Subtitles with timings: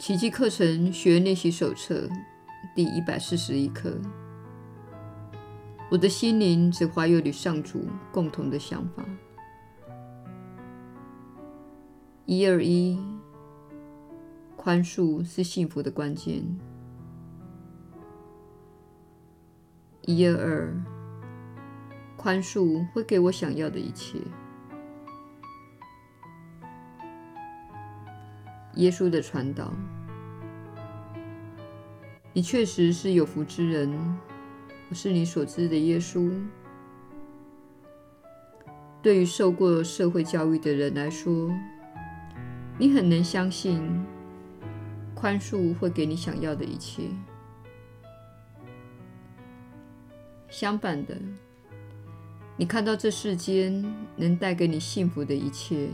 [0.00, 2.08] 奇迹课程学练习手册
[2.74, 4.00] 第一百四十一课。
[5.90, 9.04] 我的心灵只怀有与上主共同的想法。
[12.24, 12.98] 一二一，
[14.56, 16.42] 宽恕是幸福的关键。
[20.06, 20.74] 一二二，
[22.16, 24.18] 宽恕会给我想要的一切。
[28.76, 29.74] 耶稣的传导，
[32.32, 33.92] 你确实是有福之人。
[34.88, 36.32] 我是你所知的耶稣。
[39.02, 41.50] 对于受过社会教育的人来说，
[42.78, 43.82] 你很能相信
[45.14, 47.04] 宽恕会给你想要的一切。
[50.48, 51.16] 相反的，
[52.56, 53.84] 你看到这世间
[54.16, 55.88] 能带给你幸福的一切。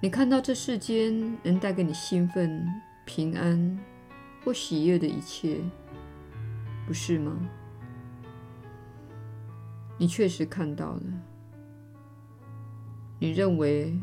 [0.00, 2.66] 你看到这世间能带给你兴奋、
[3.04, 3.78] 平安
[4.44, 5.60] 或喜悦的一切，
[6.86, 7.38] 不是吗？
[9.98, 11.02] 你确实看到了。
[13.20, 13.96] 你认为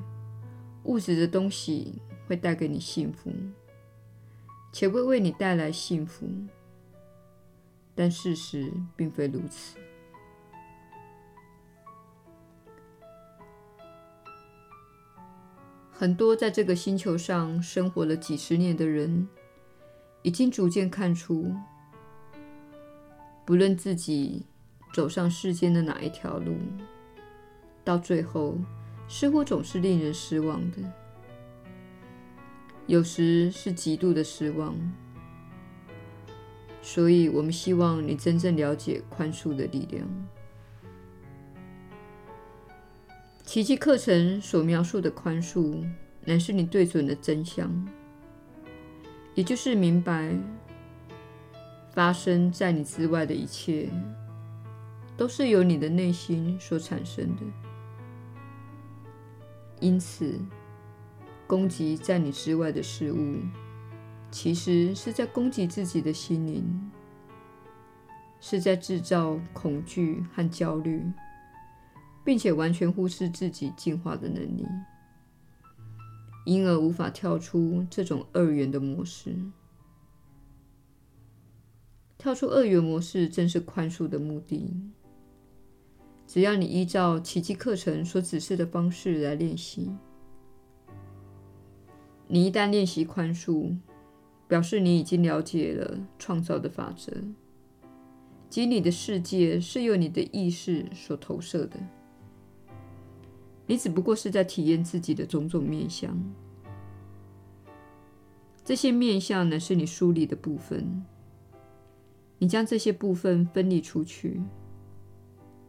[0.83, 3.33] 物质的东西会带给你幸福，
[4.71, 6.25] 且会为你带来幸福，
[7.93, 9.77] 但事实并非如此。
[15.91, 19.27] 很多在这个星球上生活了几十年的人，
[20.21, 21.55] 已经逐渐看出，
[23.45, 24.45] 不论自己
[24.93, 26.57] 走上世间的哪一条路，
[27.83, 28.57] 到最后
[29.07, 30.77] 似乎总是令人失望的，
[32.87, 34.75] 有时是极度的失望。
[36.81, 40.07] 所以，我们希望你真正了解宽恕的力量。
[43.43, 45.83] 奇迹课程所描述的宽恕，
[46.23, 47.69] 乃是你对准的真相，
[49.35, 50.35] 也就是明白
[51.91, 53.89] 发生在你之外的一切，
[55.15, 57.41] 都是由你的内心所产生的。
[59.79, 60.39] 因此，
[61.47, 63.37] 攻击在你之外的事物，
[64.29, 66.91] 其实是在攻击自己的心灵，
[68.39, 71.01] 是在制造恐惧和焦虑。
[72.21, 74.63] 并且完全忽视自己进化的能力，
[76.49, 79.35] 因而无法跳出这种二元的模式。
[82.17, 84.73] 跳出二元模式正是宽恕的目的。
[86.25, 89.91] 只要你依照奇迹课程所指示的方式来练习，
[92.27, 93.77] 你一旦练习宽恕，
[94.47, 97.13] 表示你已经了解了创造的法则，
[98.49, 101.79] 即你的世界是由你的意识所投射的。
[103.69, 106.19] 你只不过是在体验自己的种种面向，
[108.65, 111.05] 这些面向呢是你梳理的部分。
[112.39, 114.41] 你将这些部分分离出去，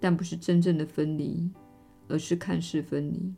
[0.01, 1.51] 但不是真正的分离，
[2.09, 3.35] 而是看似分离。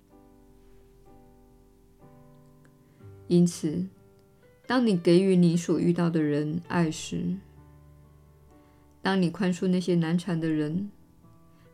[3.26, 3.84] 因此，
[4.64, 7.34] 当你给予你所遇到的人爱时，
[9.02, 10.88] 当你宽恕那些难缠的人，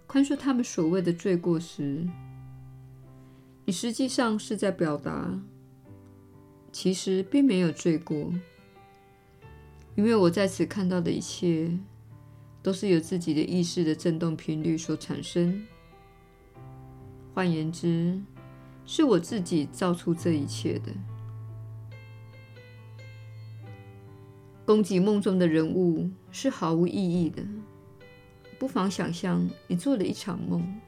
[0.07, 2.09] 宽恕他们所谓的罪过时，
[3.69, 5.39] 你实际上是在表达，
[6.73, 8.33] 其实并没有罪过，
[9.95, 11.71] 因为我在此看到的一切，
[12.63, 15.67] 都是由自己的意识的振动频率所产生。
[17.35, 18.19] 换言之，
[18.87, 20.91] 是我自己造出这一切的。
[24.65, 27.43] 攻击梦中的人物是毫无意义的。
[28.59, 30.81] 不妨想象，你做了一场梦。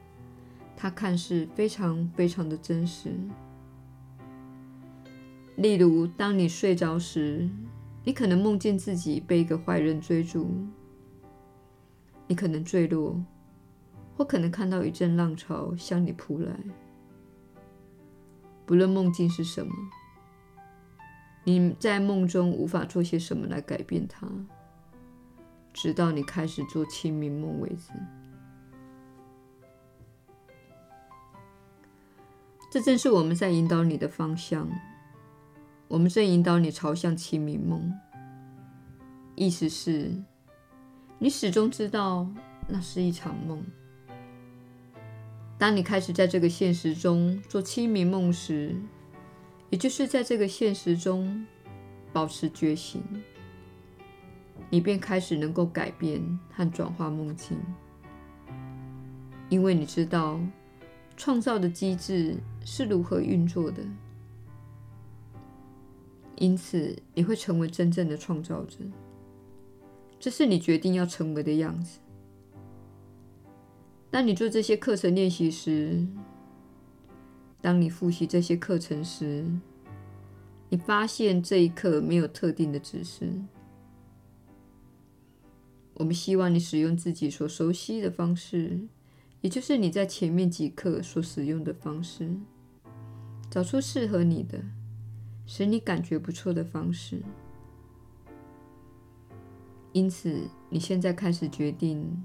[0.81, 3.11] 它看似非常非常的真实。
[5.57, 7.47] 例如，当你睡着时，
[8.03, 10.49] 你可能梦见自己被一个坏人追逐，
[12.25, 13.23] 你可能坠落，
[14.17, 16.51] 或可能看到一阵浪潮向你扑来。
[18.65, 19.71] 不论梦境是什么，
[21.43, 24.27] 你在梦中无法做些什么来改变它，
[25.71, 27.91] 直到你开始做清明梦为止。
[32.71, 34.65] 这正是我们在引导你的方向。
[35.89, 37.93] 我们正引导你朝向清明梦，
[39.35, 40.09] 意思是，
[41.19, 42.25] 你始终知道
[42.69, 43.61] 那是一场梦。
[45.57, 48.73] 当你开始在这个现实中做清明梦时，
[49.69, 51.45] 也就是在这个现实中
[52.13, 53.03] 保持觉醒，
[54.69, 56.21] 你便开始能够改变
[56.53, 57.59] 和转化梦境，
[59.49, 60.39] 因为你知道。
[61.23, 62.35] 创造的机制
[62.65, 63.83] 是如何运作的？
[66.37, 68.77] 因此你会成为真正的创造者。
[70.19, 71.99] 这是你决定要成为的样子。
[74.09, 76.07] 当你做这些课程练习时，
[77.61, 79.45] 当你复习这些课程时，
[80.69, 83.31] 你发现这一课没有特定的指示。
[85.93, 88.79] 我们希望你使用自己所熟悉的方式，
[89.41, 92.29] 也就是你在前面几课所使用的方式，
[93.49, 94.63] 找出适合你的、
[95.45, 97.21] 使你感觉不错的方式。
[99.93, 102.23] 因此，你现在开始决定，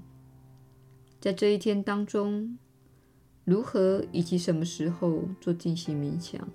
[1.19, 2.57] 在这一天当中，
[3.43, 6.47] 如何以及什么时候做进行冥想，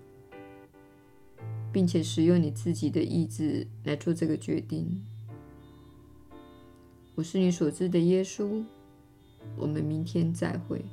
[1.72, 5.04] 并且使用你自己的意志来做这个决定。
[7.16, 8.64] 我是你所知的耶稣，
[9.56, 10.84] 我们明天再会。